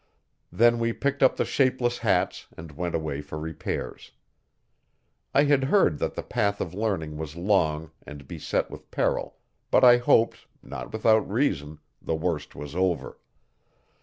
Then 0.51 0.79
we 0.79 0.93
picked 0.93 1.21
up 1.21 1.35
the 1.35 1.45
shapeless 1.45 1.99
hats 1.99 2.47
and 2.57 2.71
went 2.71 2.95
away 2.95 3.21
for 3.21 3.37
repairs. 3.37 4.13
I 5.31 5.43
had 5.43 5.65
heard 5.65 5.99
that 5.99 6.15
the 6.15 6.23
path 6.23 6.59
of 6.59 6.73
learning 6.73 7.17
was 7.17 7.35
long 7.35 7.91
and 8.01 8.27
beset 8.27 8.71
with 8.71 8.89
peril 8.89 9.37
but 9.69 9.83
I 9.83 9.97
hoped, 9.97 10.47
not 10.63 10.91
without 10.91 11.29
reason, 11.29 11.77
the 12.01 12.15
worst 12.15 12.55
was 12.55 12.75
over. 12.75 13.19